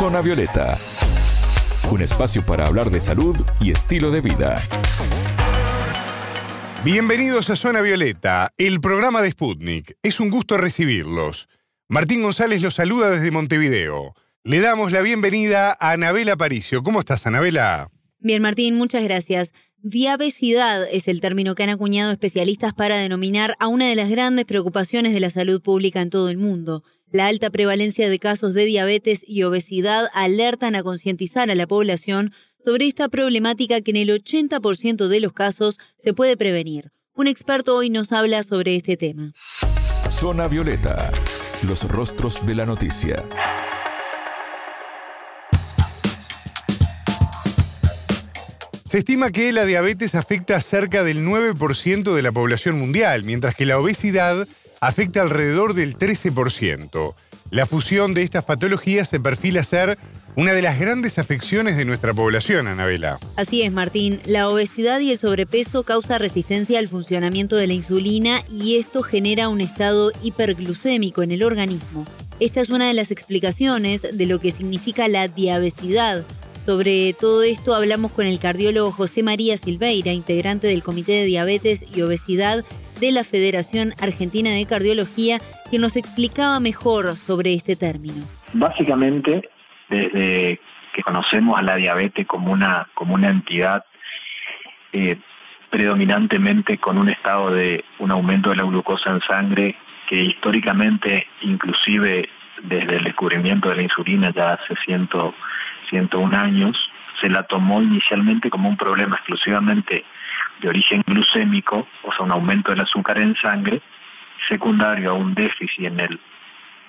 [0.00, 0.78] Zona Violeta,
[1.90, 4.58] un espacio para hablar de salud y estilo de vida.
[6.82, 9.98] Bienvenidos a Zona Violeta, el programa de Sputnik.
[10.02, 11.50] Es un gusto recibirlos.
[11.86, 14.14] Martín González los saluda desde Montevideo.
[14.42, 16.82] Le damos la bienvenida a Anabela Paricio.
[16.82, 17.90] ¿Cómo estás, Anabela?
[18.20, 19.52] Bien, Martín, muchas gracias.
[19.82, 24.46] Diabesidad es el término que han acuñado especialistas para denominar a una de las grandes
[24.46, 26.84] preocupaciones de la salud pública en todo el mundo.
[27.12, 32.32] La alta prevalencia de casos de diabetes y obesidad alertan a concientizar a la población
[32.64, 36.92] sobre esta problemática que en el 80% de los casos se puede prevenir.
[37.14, 39.32] Un experto hoy nos habla sobre este tema.
[40.08, 41.10] Zona Violeta,
[41.66, 43.24] los rostros de la noticia.
[48.86, 53.56] Se estima que la diabetes afecta a cerca del 9% de la población mundial, mientras
[53.56, 54.46] que la obesidad
[54.80, 57.14] afecta alrededor del 13%.
[57.50, 59.98] La fusión de estas patologías se perfila ser
[60.36, 63.18] una de las grandes afecciones de nuestra población, Anabela.
[63.36, 64.20] Así es, Martín.
[64.24, 69.48] La obesidad y el sobrepeso causa resistencia al funcionamiento de la insulina y esto genera
[69.48, 72.06] un estado hiperglucémico en el organismo.
[72.38, 76.24] Esta es una de las explicaciones de lo que significa la diabesidad,
[76.66, 81.84] sobre todo esto hablamos con el cardiólogo José María Silveira, integrante del Comité de Diabetes
[81.94, 82.64] y Obesidad
[83.00, 85.38] de la Federación Argentina de Cardiología,
[85.70, 88.24] que nos explicaba mejor sobre este término.
[88.52, 89.48] Básicamente,
[89.88, 90.60] desde
[90.92, 93.84] que conocemos a la diabetes como una, como una entidad
[94.92, 95.16] eh,
[95.70, 99.76] predominantemente con un estado de un aumento de la glucosa en sangre
[100.08, 102.28] que históricamente, inclusive
[102.64, 105.32] desde el descubrimiento de la insulina ya hace ciento
[105.88, 106.76] 101 años,
[107.20, 110.04] se la tomó inicialmente como un problema exclusivamente
[110.60, 113.80] de origen glucémico, o sea, un aumento del azúcar en sangre,
[114.48, 116.20] secundario a un déficit en el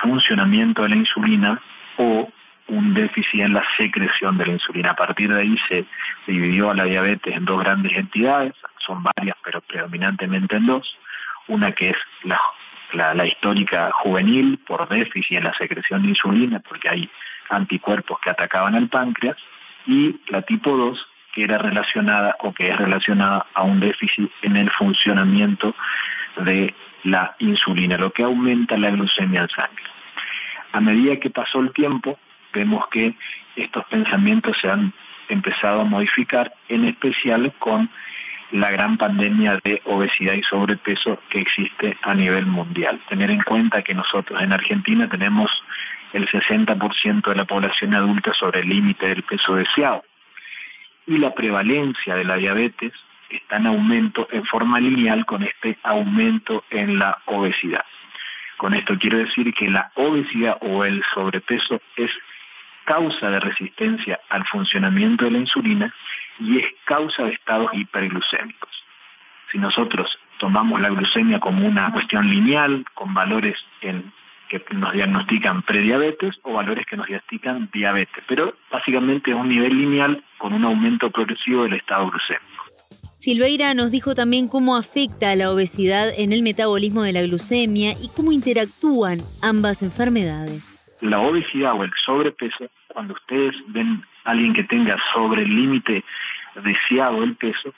[0.00, 1.60] funcionamiento de la insulina
[1.96, 2.28] o
[2.68, 4.90] un déficit en la secreción de la insulina.
[4.90, 5.84] A partir de ahí se
[6.26, 10.96] dividió a la diabetes en dos grandes entidades, son varias, pero predominantemente en dos.
[11.46, 16.88] Una que es la, la, histórica juvenil por déficit en la secreción de insulina, porque
[16.88, 17.10] hay
[17.50, 19.36] anticuerpos que atacaban el páncreas,
[19.86, 24.56] y la tipo 2, que era relacionada o que es relacionada a un déficit en
[24.56, 25.74] el funcionamiento
[26.38, 26.74] de
[27.04, 29.84] la insulina, lo que aumenta la glucemia en sangre.
[30.72, 32.18] A medida que pasó el tiempo,
[32.52, 33.14] vemos que
[33.56, 34.92] estos pensamientos se han
[35.28, 37.90] empezado a modificar, en especial con
[38.50, 43.00] la gran pandemia de obesidad y sobrepeso que existe a nivel mundial.
[43.08, 45.50] Tener en cuenta que nosotros en Argentina tenemos
[46.12, 50.04] el 60% de la población adulta sobre el límite del peso deseado.
[51.06, 52.92] Y la prevalencia de la diabetes
[53.28, 57.84] está en aumento en forma lineal con este aumento en la obesidad.
[58.56, 62.10] Con esto quiero decir que la obesidad o el sobrepeso es
[62.84, 65.94] causa de resistencia al funcionamiento de la insulina
[66.38, 68.84] y es causa de estados hiperglucémicos.
[69.50, 74.12] Si nosotros tomamos la glucemia como una cuestión lineal, con valores en
[74.48, 79.76] que nos diagnostican prediabetes o valores que nos diagnostican diabetes, pero básicamente es un nivel
[79.76, 82.64] lineal con un aumento progresivo del estado glucémico.
[83.18, 88.10] Silveira nos dijo también cómo afecta la obesidad en el metabolismo de la glucemia y
[88.14, 90.62] cómo interactúan ambas enfermedades.
[91.00, 96.04] La obesidad o el sobrepeso, cuando ustedes ven a alguien que tenga sobre el límite
[96.62, 97.72] deseado del peso,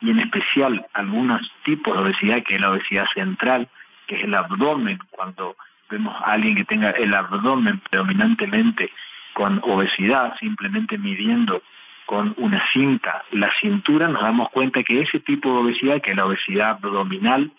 [0.00, 3.68] y en especial algunos tipos de obesidad, que es la obesidad central,
[4.08, 5.56] que es el abdomen, cuando
[5.92, 8.90] vemos a alguien que tenga el abdomen predominantemente
[9.34, 11.62] con obesidad, simplemente midiendo
[12.06, 16.16] con una cinta la cintura, nos damos cuenta que ese tipo de obesidad, que es
[16.16, 17.52] la obesidad abdominal,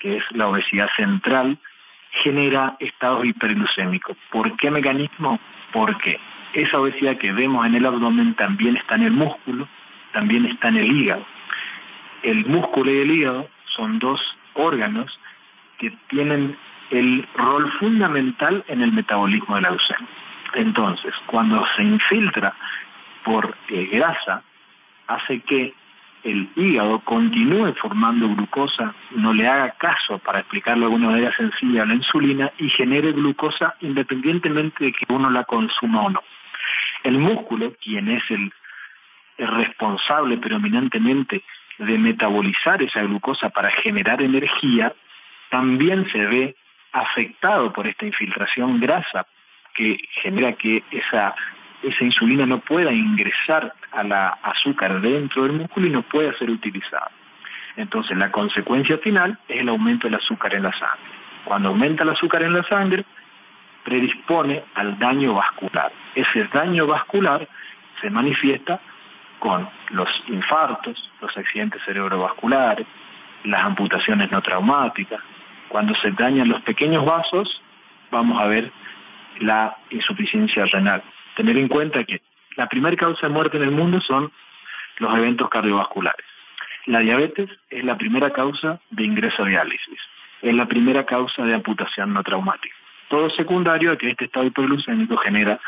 [0.00, 1.58] que es la obesidad central,
[2.22, 4.16] genera estados hiperglucémicos.
[4.30, 5.38] ¿Por qué mecanismo?
[5.72, 6.18] Porque
[6.54, 9.68] esa obesidad que vemos en el abdomen también está en el músculo,
[10.12, 11.26] también está en el hígado.
[12.22, 14.20] El músculo y el hígado son dos
[14.54, 15.18] órganos
[15.78, 16.56] que tienen
[16.90, 20.08] el rol fundamental en el metabolismo de la glucemia.
[20.54, 22.54] Entonces, cuando se infiltra
[23.24, 24.42] por eh, grasa,
[25.06, 25.74] hace que
[26.22, 31.82] el hígado continúe formando glucosa, no le haga caso, para explicarlo de alguna manera sencilla,
[31.82, 36.22] a la insulina y genere glucosa independientemente de que uno la consuma o no.
[37.04, 38.52] El músculo, quien es el
[39.38, 41.44] responsable predominantemente
[41.78, 44.92] de metabolizar esa glucosa para generar energía,
[45.50, 46.56] también se ve
[46.92, 49.26] afectado por esta infiltración grasa
[49.74, 51.34] que genera que esa,
[51.82, 56.50] esa insulina no pueda ingresar a la azúcar dentro del músculo y no pueda ser
[56.50, 57.10] utilizada.
[57.76, 61.10] Entonces la consecuencia final es el aumento del azúcar en la sangre.
[61.44, 63.04] Cuando aumenta el azúcar en la sangre,
[63.84, 65.92] predispone al daño vascular.
[66.14, 67.46] Ese daño vascular
[68.00, 68.80] se manifiesta
[69.38, 72.86] con los infartos, los accidentes cerebrovasculares,
[73.44, 75.20] las amputaciones no traumáticas.
[75.68, 77.62] Cuando se dañan los pequeños vasos,
[78.10, 78.72] vamos a ver
[79.40, 81.02] la insuficiencia renal.
[81.36, 82.22] Tener en cuenta que
[82.56, 84.32] la primera causa de muerte en el mundo son
[84.98, 86.24] los eventos cardiovasculares.
[86.86, 89.98] La diabetes es la primera causa de ingreso a diálisis,
[90.40, 92.74] es la primera causa de amputación no traumática.
[93.08, 95.60] Todo secundario a que este estado hiperglucémico genera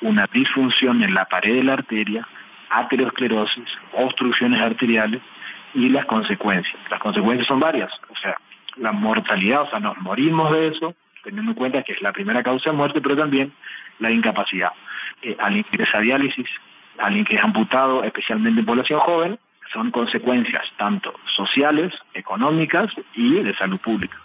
[0.00, 2.26] una disfunción en la pared de la arteria,
[2.70, 5.20] aterosclerosis, obstrucciones arteriales
[5.74, 6.76] y las consecuencias.
[6.90, 8.36] Las consecuencias son varias, o sea,
[8.76, 12.42] la mortalidad, o sea, nos morimos de eso, teniendo en cuenta que es la primera
[12.42, 13.52] causa de muerte, pero también
[13.98, 14.72] la incapacidad.
[15.22, 16.46] Eh, al ingresar a diálisis,
[16.98, 19.38] alguien que es amputado, especialmente en población joven,
[19.72, 24.18] son consecuencias tanto sociales, económicas y de salud pública.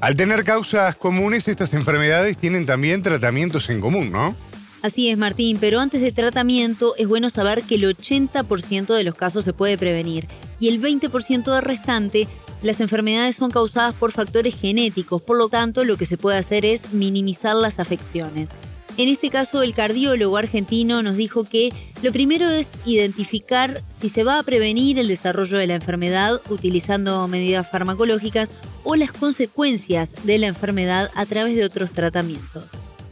[0.00, 4.34] Al tener causas comunes, estas enfermedades tienen también tratamientos en común, ¿no?
[4.82, 9.14] Así es, Martín, pero antes de tratamiento es bueno saber que el 80% de los
[9.14, 10.26] casos se puede prevenir
[10.60, 12.28] y el 20% del restante
[12.62, 16.64] las enfermedades son causadas por factores genéticos, por lo tanto lo que se puede hacer
[16.64, 18.50] es minimizar las afecciones.
[18.98, 21.68] En este caso, el cardiólogo argentino nos dijo que
[22.02, 27.28] lo primero es identificar si se va a prevenir el desarrollo de la enfermedad utilizando
[27.28, 32.70] medidas farmacológicas o las consecuencias de la enfermedad a través de otros tratamientos.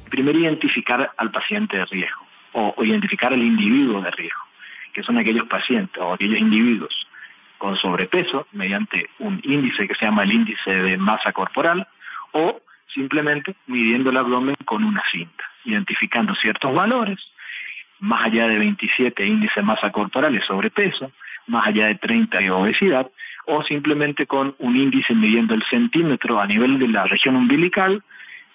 [0.09, 2.23] Primero, identificar al paciente de riesgo
[2.55, 4.41] o, identificar al individuo de riesgo,
[4.95, 7.07] que son aquellos pacientes o aquellos individuos
[7.65, 11.89] con sobrepeso mediante un índice que se llama el índice de masa corporal
[12.33, 12.61] o
[12.93, 17.19] simplemente midiendo el abdomen con una cinta, identificando ciertos valores,
[18.01, 21.11] más allá de 27 índice de masa corporal es sobrepeso,
[21.47, 23.11] más allá de 30 de obesidad,
[23.47, 28.03] o simplemente con un índice midiendo el centímetro a nivel de la región umbilical,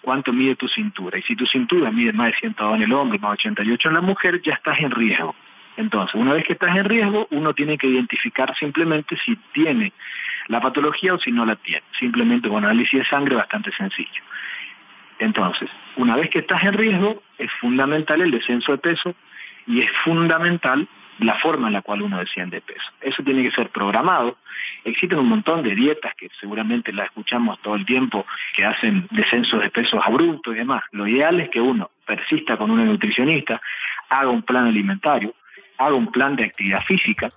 [0.04, 1.18] cuánto mide tu cintura.
[1.18, 3.96] Y si tu cintura mide más de 102 en el hombre, más de 88 en
[3.96, 5.34] la mujer, ya estás en riesgo.
[5.80, 9.94] Entonces, una vez que estás en riesgo, uno tiene que identificar simplemente si tiene
[10.50, 11.84] la patología o si no la tiene.
[11.98, 14.22] Simplemente con análisis de sangre bastante sencillo.
[15.20, 19.16] Entonces, una vez que estás en riesgo, es fundamental el descenso de peso
[19.68, 20.86] y es fundamental
[21.20, 22.92] la forma en la cual uno desciende de peso.
[23.00, 24.38] Eso tiene que ser programado.
[24.84, 29.62] Existen un montón de dietas que seguramente las escuchamos todo el tiempo, que hacen descensos
[29.62, 30.84] de pesos abruptos y demás.
[30.92, 33.62] Lo ideal es que uno persista con una nutricionista,
[34.10, 35.34] haga un plan alimentario,
[35.80, 37.30] haga un plan de actividad física,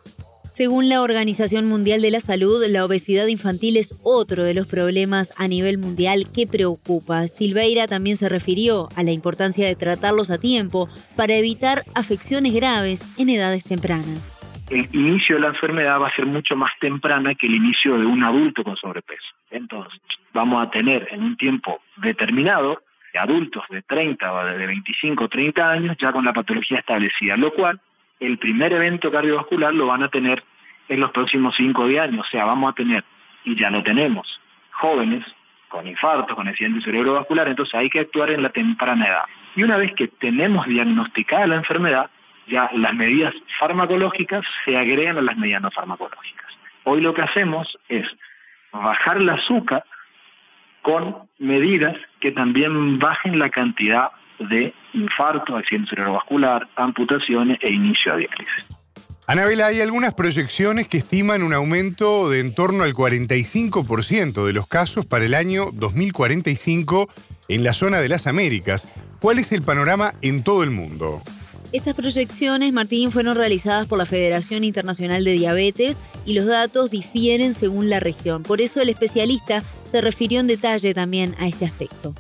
[0.53, 5.33] según la Organización Mundial de la Salud, la obesidad infantil es otro de los problemas
[5.39, 7.27] a nivel mundial que preocupa.
[7.27, 13.01] Silveira también se refirió a la importancia de tratarlos a tiempo para evitar afecciones graves
[13.19, 14.39] en edades tempranas.
[14.69, 18.05] El inicio de la enfermedad va a ser mucho más temprana que el inicio de
[18.05, 19.29] un adulto con sobrepeso.
[19.51, 20.03] Entonces,
[20.35, 22.83] vamos a tener en un tiempo determinado
[23.15, 27.55] adultos de 30 o de 25 o 30 años ya con la patología establecida, lo
[27.55, 27.81] cual
[28.23, 30.43] el primer evento cardiovascular lo van a tener
[30.89, 32.27] en los próximos 5 años.
[32.27, 33.05] O sea, vamos a tener,
[33.45, 34.41] y ya lo tenemos,
[34.71, 35.25] jóvenes
[35.69, 39.25] con infarto, con accidente cerebrovascular, entonces hay que actuar en la temprana edad.
[39.57, 42.11] Y una vez que tenemos diagnosticada la enfermedad,
[42.47, 46.59] ya las medidas farmacológicas se agregan a las medidas no farmacológicas.
[46.85, 48.07] Hoy lo que hacemos es
[48.71, 49.85] bajar el azúcar
[50.83, 54.11] con medidas que también bajen la cantidad
[54.49, 58.69] de infarto, accidente cerebrovascular, amputaciones e inicio de diálisis.
[59.27, 64.67] Anabela, hay algunas proyecciones que estiman un aumento de en torno al 45% de los
[64.67, 67.09] casos para el año 2045
[67.49, 68.89] en la zona de las Américas.
[69.21, 71.23] ¿Cuál es el panorama en todo el mundo?
[71.73, 77.55] Estas proyecciones, Martín, fueron realizadas por la Federación Internacional de Diabetes y los datos difieren
[77.55, 78.43] según la región.
[78.43, 82.13] Por eso el especialista se refirió en detalle también a este aspecto.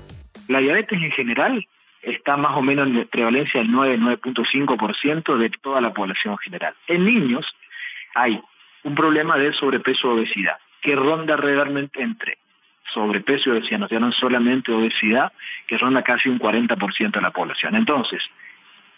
[0.48, 1.66] La diabetes en general
[2.02, 6.74] está más o menos en prevalencia del 9-9.5% de toda la población general.
[6.88, 7.46] En niños
[8.14, 8.40] hay
[8.82, 12.38] un problema de sobrepeso obesidad, que ronda realmente entre
[12.92, 15.32] sobrepeso y obesidad, no, no solamente obesidad,
[15.66, 17.76] que ronda casi un 40% de la población.
[17.76, 18.22] Entonces,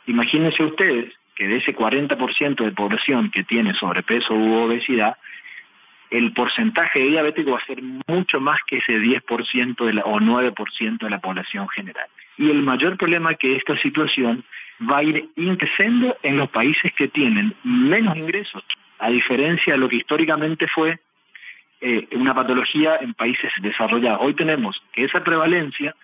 [0.06, 5.16] imagínense ustedes que de ese 40% de población que tiene sobrepeso u obesidad,
[6.10, 10.20] el porcentaje de diabético va a ser mucho más que ese 10% de la, o
[10.20, 12.06] 9% de la población general.
[12.36, 14.44] Y el mayor problema que esta situación
[14.90, 18.62] va a ir increciendo en los países que tienen menos ingresos,
[18.98, 20.98] a diferencia de lo que históricamente fue
[21.80, 24.20] eh, una patología en países desarrollados.
[24.22, 25.94] Hoy tenemos que esa prevalencia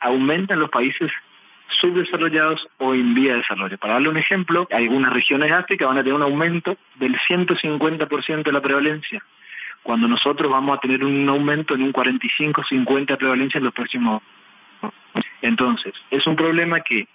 [0.00, 1.10] aumenta en los países
[1.80, 3.78] subdesarrollados o en vía de desarrollo.
[3.78, 8.42] Para darle un ejemplo, algunas regiones de África van a tener un aumento del 150%
[8.42, 9.22] de la prevalencia
[9.82, 14.22] cuando nosotros vamos a tener un aumento en un 45-50 de prevalencia en los próximos
[15.42, 17.06] Entonces, es un problema que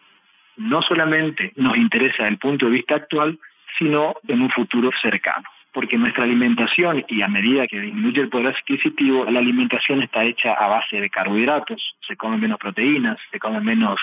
[0.57, 3.39] no solamente nos interesa desde el punto de vista actual,
[3.77, 5.43] sino en un futuro cercano.
[5.71, 10.53] Porque nuestra alimentación, y a medida que disminuye el poder adquisitivo, la alimentación está hecha
[10.53, 13.99] a base de carbohidratos, se comen menos proteínas, se comen menos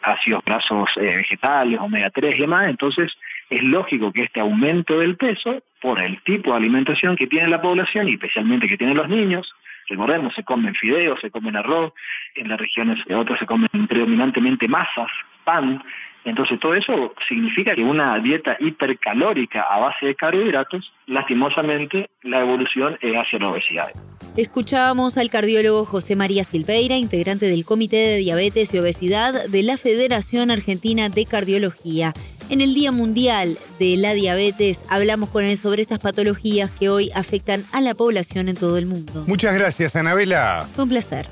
[0.00, 3.12] ácidos grasos eh, vegetales, omega 3 y demás, entonces
[3.50, 7.60] es lógico que este aumento del peso, por el tipo de alimentación que tiene la
[7.60, 9.52] población y especialmente que tienen los niños,
[9.88, 11.92] recordemos, se comen fideos, se comen arroz,
[12.36, 15.10] en las regiones de otras se comen predominantemente masas,
[15.44, 15.82] pan,
[16.24, 22.98] entonces todo eso significa que una dieta hipercalórica a base de carbohidratos, lastimosamente la evolución
[23.00, 23.88] es hacia la obesidad.
[24.36, 29.76] Escuchábamos al cardiólogo José María Silveira, integrante del Comité de Diabetes y Obesidad de la
[29.76, 32.12] Federación Argentina de Cardiología.
[32.50, 37.12] En el Día Mundial de la Diabetes hablamos con él sobre estas patologías que hoy
[37.14, 39.22] afectan a la población en todo el mundo.
[39.28, 40.66] Muchas gracias, Anabela.
[40.74, 41.28] Fue un placer.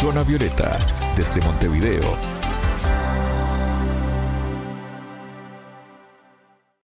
[0.00, 0.78] Zona Violeta,
[1.14, 2.16] desde Montevideo,